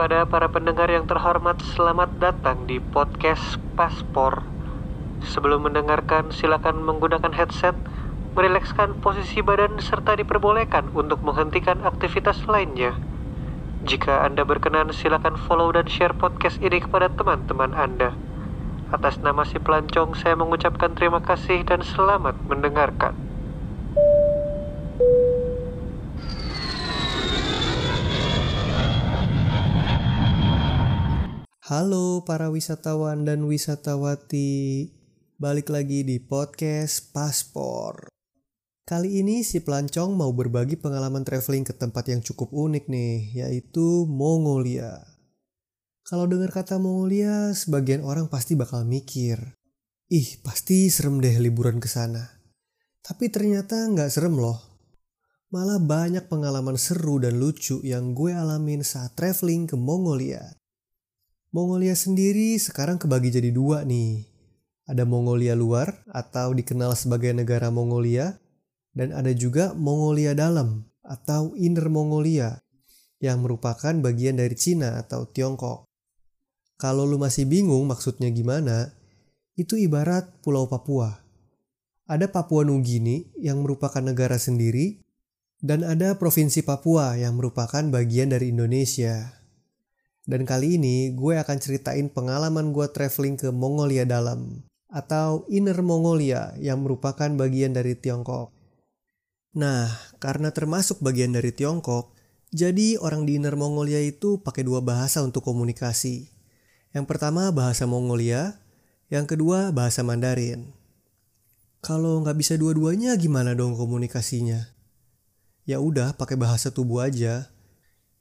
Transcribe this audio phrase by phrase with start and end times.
[0.00, 4.40] kepada para pendengar yang terhormat, selamat datang di podcast Paspor.
[5.20, 7.76] Sebelum mendengarkan, silakan menggunakan headset,
[8.32, 12.96] merilekskan posisi badan, serta diperbolehkan untuk menghentikan aktivitas lainnya.
[13.84, 18.16] Jika Anda berkenan, silakan follow dan share podcast ini kepada teman-teman Anda.
[18.88, 23.29] Atas nama si pelancong, saya mengucapkan terima kasih dan selamat mendengarkan.
[31.70, 34.90] Halo para wisatawan dan wisatawati,
[35.38, 38.10] balik lagi di podcast Paspor.
[38.82, 44.02] Kali ini si pelancong mau berbagi pengalaman traveling ke tempat yang cukup unik nih, yaitu
[44.10, 44.98] Mongolia.
[46.02, 49.38] Kalau dengar kata Mongolia, sebagian orang pasti bakal mikir,
[50.10, 52.34] ih pasti serem deh liburan ke sana.
[52.98, 54.58] Tapi ternyata nggak serem loh.
[55.54, 60.59] Malah banyak pengalaman seru dan lucu yang gue alamin saat traveling ke Mongolia.
[61.50, 64.22] Mongolia sendiri sekarang kebagi jadi dua nih.
[64.86, 68.38] Ada Mongolia luar atau dikenal sebagai negara Mongolia
[68.94, 72.54] dan ada juga Mongolia dalam atau Inner Mongolia
[73.18, 75.90] yang merupakan bagian dari Cina atau Tiongkok.
[76.78, 78.94] Kalau lu masih bingung maksudnya gimana,
[79.58, 81.18] itu ibarat Pulau Papua.
[82.06, 85.02] Ada Papua Nugini yang merupakan negara sendiri
[85.58, 89.39] dan ada Provinsi Papua yang merupakan bagian dari Indonesia.
[90.28, 96.52] Dan kali ini gue akan ceritain pengalaman gue traveling ke Mongolia dalam atau Inner Mongolia
[96.58, 98.50] yang merupakan bagian dari Tiongkok.
[99.54, 102.14] Nah, karena termasuk bagian dari Tiongkok,
[102.50, 106.30] jadi orang di Inner Mongolia itu pakai dua bahasa untuk komunikasi.
[106.90, 108.58] Yang pertama bahasa Mongolia,
[109.06, 110.74] yang kedua bahasa Mandarin.
[111.80, 114.74] Kalau nggak bisa dua-duanya gimana dong komunikasinya?
[115.64, 117.48] Ya udah pakai bahasa tubuh aja.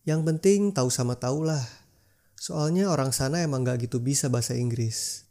[0.05, 1.65] Yang penting tahu sama tahu lah.
[2.39, 5.27] Soalnya orang sana emang gak gitu bisa bahasa Inggris.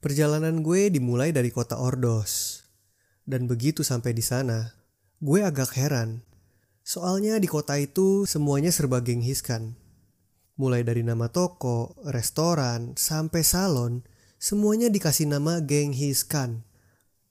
[0.00, 2.64] Perjalanan gue dimulai dari kota Ordos.
[3.28, 4.72] Dan begitu sampai di sana,
[5.20, 6.24] gue agak heran.
[6.80, 9.76] Soalnya di kota itu semuanya serba genghiskan.
[10.56, 14.00] Mulai dari nama toko, restoran, sampai salon,
[14.40, 16.64] semuanya dikasih nama genghiskan.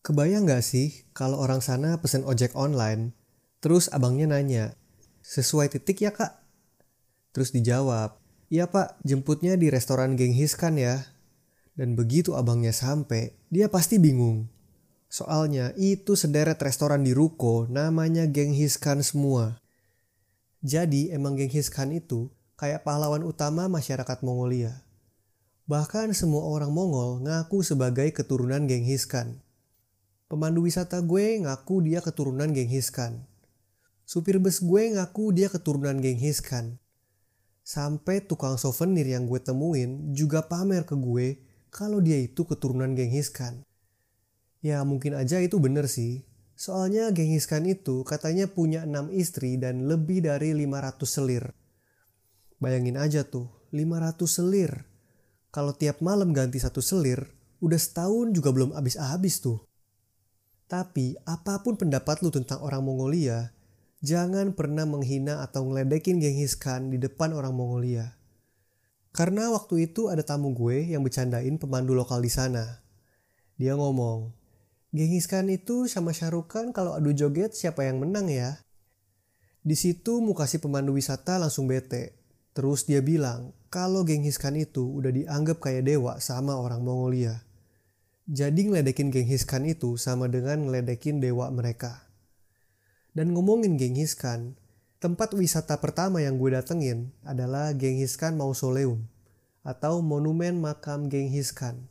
[0.05, 3.17] Kebayang gak sih kalau orang sana pesen ojek online,
[3.65, 4.78] terus abangnya nanya,
[5.29, 6.41] sesuai titik ya kak?
[7.29, 8.17] Terus dijawab,
[8.49, 11.05] iya pak jemputnya di restoran Genghis kan ya?
[11.77, 14.49] Dan begitu abangnya sampai, dia pasti bingung.
[15.05, 19.61] Soalnya itu sederet restoran di Ruko namanya Genghis Khan semua.
[20.65, 24.81] Jadi emang Genghis Khan itu kayak pahlawan utama masyarakat Mongolia.
[25.69, 29.37] Bahkan semua orang Mongol ngaku sebagai keturunan Genghis Khan.
[30.25, 33.29] Pemandu wisata gue ngaku dia keturunan Genghis Khan.
[34.09, 36.81] Supir bus gue ngaku dia keturunan Genghis Khan.
[37.61, 41.37] Sampai tukang souvenir yang gue temuin juga pamer ke gue
[41.69, 43.61] kalau dia itu keturunan Genghis Khan.
[44.65, 46.25] Ya mungkin aja itu bener sih.
[46.57, 51.53] Soalnya Genghis Khan itu katanya punya enam istri dan lebih dari 500 selir.
[52.57, 54.89] Bayangin aja tuh, 500 selir.
[55.53, 57.29] Kalau tiap malam ganti satu selir,
[57.61, 59.61] udah setahun juga belum habis-habis tuh.
[60.65, 63.53] Tapi apa pun pendapat lu tentang orang Mongolia,
[63.99, 68.15] jangan pernah menghina atau ngeledekin Genghis Khan di depan orang Mongolia.
[69.11, 72.79] Karena waktu itu ada tamu gue yang bercandain pemandu lokal di sana.
[73.59, 74.31] Dia ngomong,
[74.89, 78.63] Genghis Khan itu sama Shahrukh Khan kalau adu joget siapa yang menang ya?
[79.61, 82.17] Di situ muka si pemandu wisata langsung bete.
[82.57, 87.45] Terus dia bilang kalau Genghis Khan itu udah dianggap kayak dewa sama orang Mongolia.
[88.25, 92.08] Jadi ngeledekin Genghis Khan itu sama dengan ngeledekin dewa mereka.
[93.13, 94.53] Dan ngomongin Genghis Khan,
[95.01, 99.09] tempat wisata pertama yang gue datengin adalah Genghis Khan Mausoleum
[99.65, 101.89] atau Monumen Makam Genghis Khan.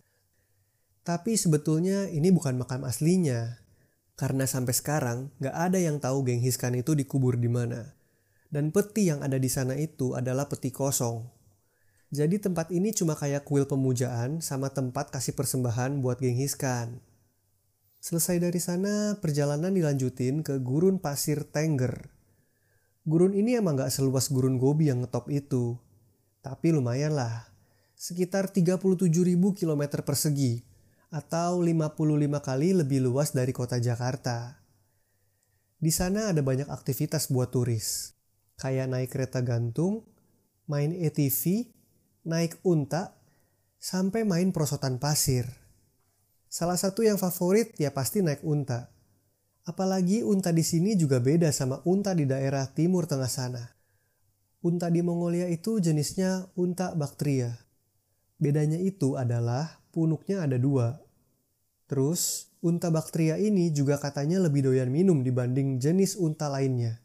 [1.02, 3.64] Tapi sebetulnya ini bukan makam aslinya,
[4.18, 7.97] karena sampai sekarang gak ada yang tahu Genghis Khan itu dikubur di mana.
[8.48, 11.24] Dan peti yang ada di sana itu adalah peti kosong.
[12.09, 17.04] Jadi tempat ini cuma kayak kuil pemujaan sama tempat kasih persembahan buat Genghis Khan.
[18.09, 22.09] Selesai dari sana, perjalanan dilanjutin ke gurun pasir Tengger.
[23.05, 25.77] Gurun ini emang gak seluas gurun Gobi yang ngetop itu.
[26.41, 27.53] Tapi lumayan lah.
[27.93, 29.13] Sekitar 37.000
[29.53, 30.65] km persegi
[31.13, 32.01] atau 55
[32.41, 34.57] kali lebih luas dari kota Jakarta.
[35.77, 38.16] Di sana ada banyak aktivitas buat turis.
[38.57, 40.09] Kayak naik kereta gantung,
[40.65, 41.69] main ATV,
[42.25, 43.21] naik unta,
[43.77, 45.67] sampai main prosotan pasir.
[46.48, 48.89] Salah satu yang favorit ya pasti naik unta.
[49.68, 53.65] Apalagi unta di sini juga beda sama unta di daerah timur tengah sana.
[54.65, 57.53] Unta di Mongolia itu jenisnya unta baktria.
[58.41, 60.97] Bedanya itu adalah punuknya ada dua.
[61.84, 67.04] Terus, unta baktria ini juga katanya lebih doyan minum dibanding jenis unta lainnya.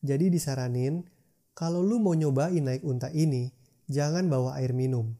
[0.00, 1.04] Jadi disaranin,
[1.52, 3.52] kalau lu mau nyobain naik unta ini,
[3.92, 5.12] jangan bawa air minum.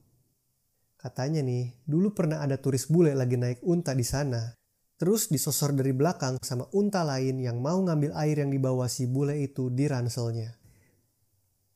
[1.00, 4.52] Katanya nih, dulu pernah ada turis bule lagi naik unta di sana.
[5.00, 9.40] Terus disosor dari belakang sama unta lain yang mau ngambil air yang dibawa si bule
[9.40, 10.60] itu di ranselnya.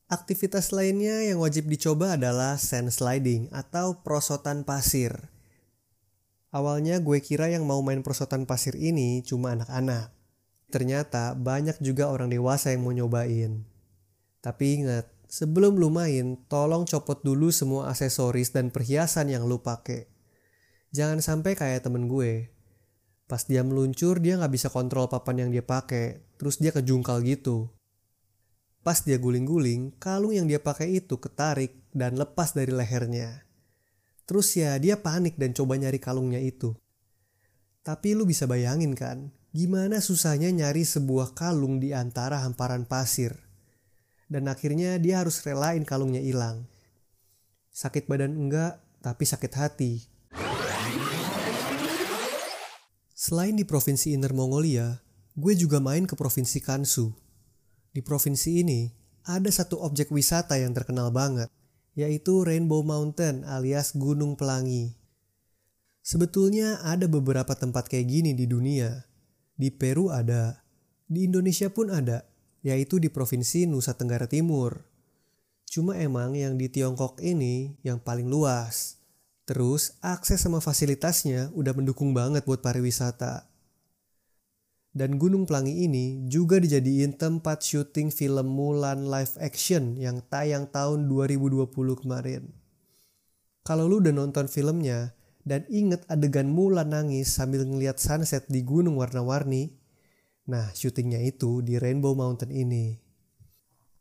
[0.05, 5.33] Aktivitas lainnya yang wajib dicoba adalah sand sliding atau prosotan pasir.
[6.53, 10.13] Awalnya gue kira yang mau main prosotan pasir ini cuma anak-anak.
[10.69, 13.65] Ternyata banyak juga orang dewasa yang mau nyobain.
[14.45, 20.07] Tapi ingat, sebelum lu main, tolong copot dulu semua aksesoris dan perhiasan yang lu pakai.
[20.95, 22.55] Jangan sampai kayak temen gue,
[23.25, 27.73] Pas dia meluncur dia nggak bisa kontrol papan yang dia pakai, terus dia kejungkal gitu.
[28.85, 33.49] Pas dia guling-guling, kalung yang dia pakai itu ketarik dan lepas dari lehernya.
[34.29, 36.77] Terus ya dia panik dan coba nyari kalungnya itu.
[37.81, 43.33] Tapi lu bisa bayangin kan, gimana susahnya nyari sebuah kalung di antara hamparan pasir.
[44.25, 46.65] Dan akhirnya dia harus relain kalungnya hilang.
[47.69, 49.93] Sakit badan enggak, tapi sakit hati
[53.15, 55.01] Selain di provinsi Inner Mongolia,
[55.33, 57.09] gue juga main ke provinsi Kansu.
[57.89, 58.91] Di provinsi ini,
[59.25, 61.49] ada satu objek wisata yang terkenal banget,
[61.97, 64.93] yaitu Rainbow Mountain alias Gunung Pelangi.
[66.05, 69.07] Sebetulnya ada beberapa tempat kayak gini di dunia.
[69.57, 70.61] Di Peru ada,
[71.07, 72.27] di Indonesia pun ada,
[72.65, 74.81] yaitu di provinsi Nusa Tenggara Timur.
[75.69, 78.97] Cuma emang yang di Tiongkok ini yang paling luas.
[79.45, 83.45] Terus akses sama fasilitasnya udah mendukung banget buat pariwisata.
[84.95, 91.05] Dan Gunung Pelangi ini juga dijadiin tempat syuting film Mulan live action yang tayang tahun
[91.05, 91.69] 2020
[92.01, 92.49] kemarin.
[93.61, 95.13] Kalau lu udah nonton filmnya
[95.45, 99.75] dan inget adegan Mulan nangis sambil ngeliat sunset di gunung warna-warni,
[100.45, 103.01] nah syutingnya itu di Rainbow Mountain ini.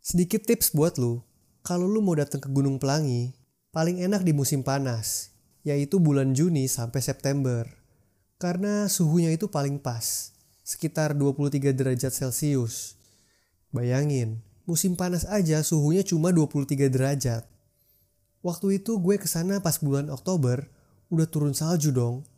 [0.05, 1.25] Sedikit tips buat lu,
[1.65, 3.33] kalau lu mau datang ke Gunung Pelangi,
[3.73, 5.33] paling enak di musim panas,
[5.65, 7.65] yaitu bulan Juni sampai September.
[8.37, 13.01] Karena suhunya itu paling pas, sekitar 23 derajat Celcius.
[13.73, 17.49] Bayangin, musim panas aja suhunya cuma 23 derajat.
[18.45, 20.69] Waktu itu gue ke sana pas bulan Oktober,
[21.09, 22.29] udah turun salju dong.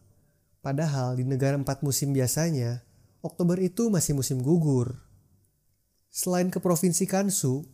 [0.62, 2.86] Padahal di negara empat musim biasanya,
[3.24, 5.00] Oktober itu masih musim gugur.
[6.12, 7.64] Selain ke Provinsi Kansu,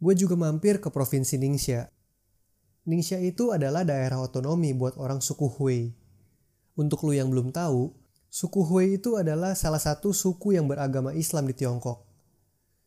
[0.00, 1.88] gue juga mampir ke Provinsi Ningxia.
[2.88, 5.92] Ningxia itu adalah daerah otonomi buat orang suku Hui.
[6.76, 7.92] Untuk lu yang belum tahu,
[8.28, 12.04] suku Hui itu adalah salah satu suku yang beragama Islam di Tiongkok.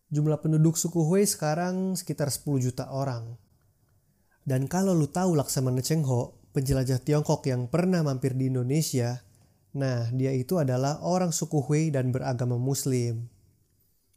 [0.10, 3.38] Jumlah penduduk suku Hui sekarang sekitar 10 juta orang.
[4.42, 9.22] Dan kalau lu tahu Laksamana Cheng Ho, penjelajah Tiongkok yang pernah mampir di Indonesia,
[9.76, 13.30] nah dia itu adalah orang suku Hui dan beragama Muslim.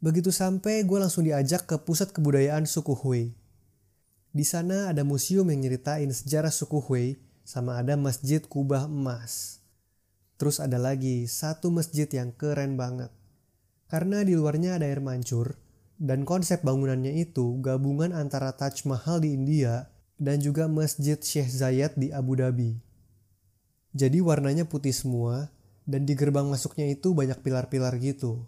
[0.03, 3.31] Begitu sampai gue langsung diajak ke pusat kebudayaan suku Hui.
[4.33, 7.15] Di sana ada museum yang nyeritain sejarah suku Hui
[7.45, 9.61] sama ada masjid kubah emas.
[10.41, 13.13] Terus ada lagi satu masjid yang keren banget.
[13.87, 15.55] Karena di luarnya ada air mancur
[16.01, 19.87] dan konsep bangunannya itu gabungan antara Taj Mahal di India
[20.17, 22.81] dan juga Masjid Sheikh Zayed di Abu Dhabi.
[23.93, 25.52] Jadi warnanya putih semua
[25.83, 28.47] dan di gerbang masuknya itu banyak pilar-pilar gitu.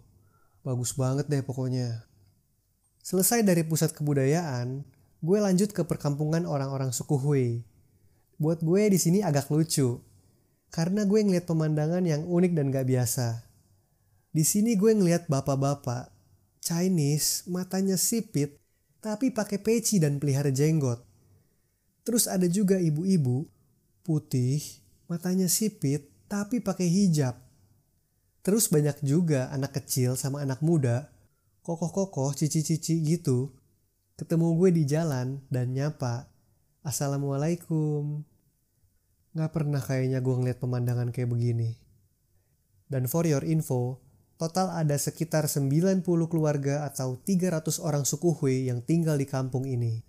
[0.64, 2.04] Bagus banget deh pokoknya.
[3.06, 4.82] Selesai dari pusat kebudayaan,
[5.22, 7.62] gue lanjut ke perkampungan orang-orang suku Hui.
[8.36, 10.02] Buat gue di sini agak lucu,
[10.74, 13.46] karena gue ngeliat pemandangan yang unik dan gak biasa.
[14.34, 16.12] Di sini gue ngeliat bapak-bapak,
[16.60, 18.58] Chinese, matanya sipit,
[18.98, 20.98] tapi pakai peci dan pelihara jenggot.
[22.02, 23.46] Terus ada juga ibu-ibu,
[24.02, 24.58] putih,
[25.06, 27.34] matanya sipit, tapi pakai hijab.
[28.42, 31.10] Terus banyak juga anak kecil sama anak muda,
[31.66, 33.50] kokoh-kokoh, cici-cici gitu,
[34.14, 36.30] ketemu gue di jalan dan nyapa,
[36.86, 38.22] Assalamualaikum.
[39.34, 41.74] Gak pernah kayaknya gue ngeliat pemandangan kayak begini.
[42.86, 43.98] Dan for your info,
[44.38, 50.06] total ada sekitar 90 keluarga atau 300 orang suku Hui yang tinggal di kampung ini.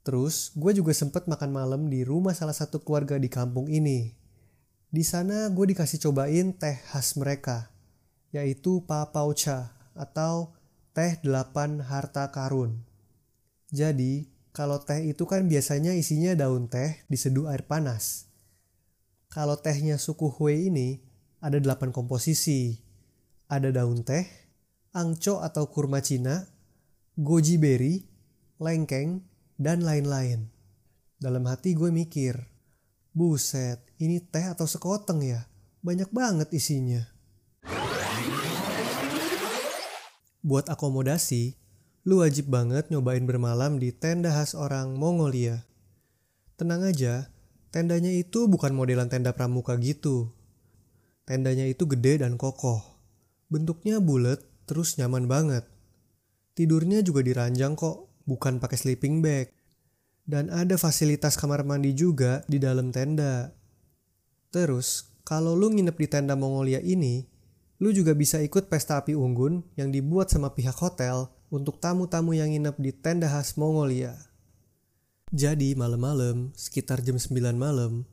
[0.00, 4.21] Terus, gue juga sempet makan malam di rumah salah satu keluarga di kampung ini.
[4.92, 7.72] Di sana gue dikasih cobain teh khas mereka,
[8.28, 10.52] yaitu Papau Cha atau
[10.92, 12.76] teh delapan harta karun.
[13.72, 18.28] Jadi, kalau teh itu kan biasanya isinya daun teh diseduh air panas.
[19.32, 21.00] Kalau tehnya suku Hui ini
[21.40, 22.76] ada delapan komposisi.
[23.48, 24.28] Ada daun teh,
[24.92, 26.44] angco atau kurma Cina,
[27.16, 28.04] goji berry,
[28.60, 29.24] lengkeng,
[29.56, 30.52] dan lain-lain.
[31.16, 32.51] Dalam hati gue mikir,
[33.12, 35.44] buset, ini teh atau sekoteng ya?
[35.84, 37.04] Banyak banget isinya.
[40.42, 41.54] Buat akomodasi,
[42.02, 45.62] lu wajib banget nyobain bermalam di tenda khas orang Mongolia.
[46.58, 47.30] Tenang aja,
[47.70, 50.34] tendanya itu bukan modelan tenda pramuka gitu.
[51.22, 52.82] Tendanya itu gede dan kokoh.
[53.46, 55.62] Bentuknya bulat, terus nyaman banget.
[56.58, 59.54] Tidurnya juga diranjang kok, bukan pakai sleeping bag.
[60.22, 63.50] Dan ada fasilitas kamar mandi juga di dalam tenda.
[64.54, 67.26] Terus, kalau lu nginep di tenda Mongolia ini,
[67.82, 72.54] lu juga bisa ikut pesta api unggun yang dibuat sama pihak hotel untuk tamu-tamu yang
[72.54, 74.14] nginep di tenda khas Mongolia.
[75.32, 78.04] Jadi malam-malam, sekitar jam 9 malam,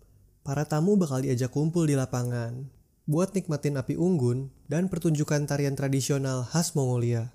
[0.41, 2.71] para tamu bakal diajak kumpul di lapangan
[3.09, 7.33] buat nikmatin api unggun dan pertunjukan tarian tradisional khas Mongolia.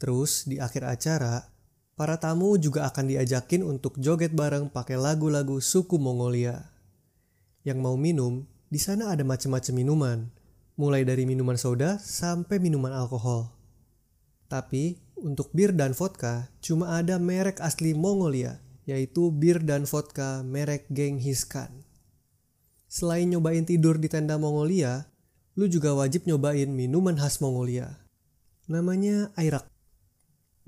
[0.00, 1.52] Terus di akhir acara,
[1.98, 6.70] para tamu juga akan diajakin untuk joget bareng pakai lagu-lagu suku Mongolia.
[7.66, 10.18] Yang mau minum, di sana ada macam-macam minuman,
[10.78, 13.50] mulai dari minuman soda sampai minuman alkohol.
[14.46, 20.86] Tapi untuk bir dan vodka cuma ada merek asli Mongolia, yaitu bir dan vodka merek
[20.94, 21.82] Genghis Khan.
[22.86, 25.10] Selain nyobain tidur di tenda Mongolia,
[25.58, 28.06] lu juga wajib nyobain minuman khas Mongolia.
[28.70, 29.66] Namanya airak.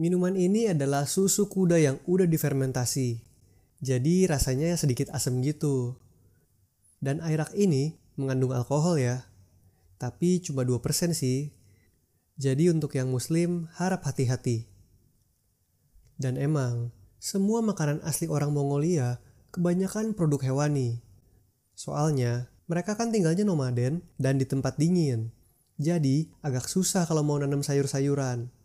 [0.01, 3.21] Minuman ini adalah susu kuda yang udah difermentasi.
[3.85, 6.01] Jadi rasanya sedikit asam gitu.
[7.05, 9.29] Dan airak ini mengandung alkohol ya.
[10.01, 10.81] Tapi cuma 2%
[11.13, 11.53] sih.
[12.41, 14.65] Jadi untuk yang muslim harap hati-hati.
[16.17, 19.21] Dan emang, semua makanan asli orang Mongolia
[19.53, 21.05] kebanyakan produk hewani
[21.81, 25.33] Soalnya, mereka kan tinggalnya nomaden dan di tempat dingin.
[25.81, 28.60] Jadi, agak susah kalau mau nanam sayur-sayuran.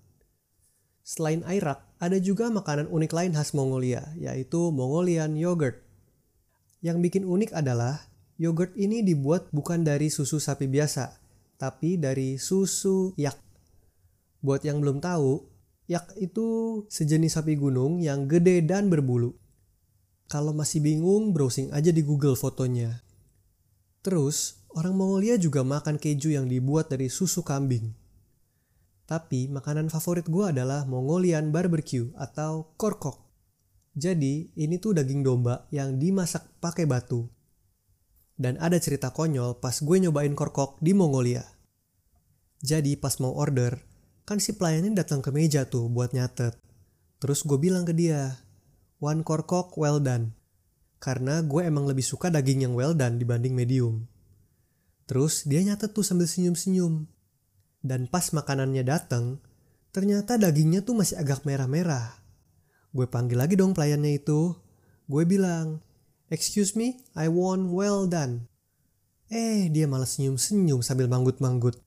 [1.05, 5.85] Selain airak, ada juga makanan unik lain khas Mongolia, yaitu Mongolian yogurt.
[6.81, 8.09] Yang bikin unik adalah,
[8.41, 11.13] yogurt ini dibuat bukan dari susu sapi biasa,
[11.61, 13.37] tapi dari susu yak.
[14.41, 15.45] Buat yang belum tahu,
[15.85, 19.37] yak itu sejenis sapi gunung yang gede dan berbulu.
[20.25, 23.05] Kalau masih bingung, browsing aja di Google fotonya.
[24.01, 28.04] Terus, orang Mongolia juga makan keju yang dibuat dari susu kambing.
[29.05, 33.21] Tapi makanan favorit gue adalah Mongolian barbecue atau korkok.
[33.93, 37.29] Jadi ini tuh daging domba yang dimasak pakai batu.
[38.35, 41.45] Dan ada cerita konyol pas gue nyobain korkok di Mongolia.
[42.59, 43.77] Jadi pas mau order,
[44.25, 46.57] kan si pelayannya datang ke meja tuh buat nyatet.
[47.21, 48.41] Terus gue bilang ke dia,
[48.99, 50.33] one korkok well done
[51.05, 54.09] karena gue emang lebih suka daging yang well done dibanding medium.
[55.05, 57.05] Terus dia nyatet tuh sambil senyum-senyum.
[57.85, 59.37] Dan pas makanannya datang,
[59.93, 62.17] ternyata dagingnya tuh masih agak merah-merah.
[62.89, 64.57] Gue panggil lagi dong pelayannya itu.
[65.05, 65.85] Gue bilang,
[66.33, 68.49] Excuse me, I want well done.
[69.29, 71.77] Eh, dia malah senyum-senyum sambil manggut-manggut.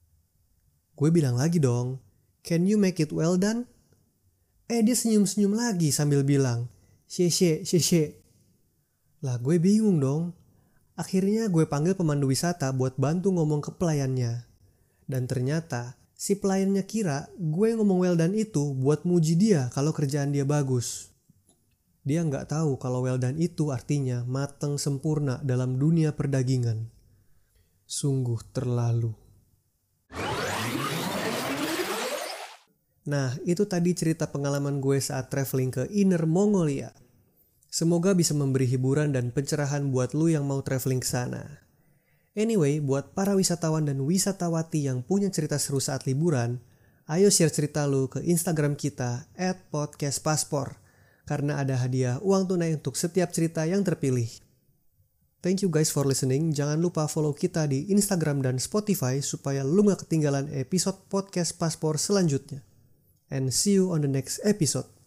[0.95, 1.99] Gue bilang lagi dong,
[2.47, 3.67] Can you make it well done?
[4.71, 6.71] Eh, dia senyum-senyum lagi sambil bilang,
[7.11, 7.27] xie
[7.67, 8.23] xie.
[9.19, 10.31] Lah gue bingung dong.
[10.95, 14.48] Akhirnya gue panggil pemandu wisata buat bantu ngomong ke pelayannya.
[15.09, 20.29] Dan ternyata si pelayannya kira gue ngomong well done itu buat muji dia kalau kerjaan
[20.29, 21.09] dia bagus.
[22.05, 26.93] Dia nggak tahu kalau well done itu artinya mateng sempurna dalam dunia perdagingan.
[27.89, 29.17] Sungguh terlalu.
[33.09, 36.93] Nah, itu tadi cerita pengalaman gue saat traveling ke Inner Mongolia.
[37.65, 41.68] Semoga bisa memberi hiburan dan pencerahan buat lu yang mau traveling ke sana.
[42.37, 46.61] Anyway, buat para wisatawan dan wisatawati yang punya cerita seru saat liburan,
[47.09, 50.77] ayo share cerita lu ke Instagram kita at podcastpaspor
[51.25, 54.29] karena ada hadiah uang tunai untuk setiap cerita yang terpilih.
[55.39, 56.51] Thank you guys for listening.
[56.51, 61.95] Jangan lupa follow kita di Instagram dan Spotify supaya lu gak ketinggalan episode podcast paspor
[61.95, 62.59] selanjutnya.
[63.31, 64.98] And see you on the next episode.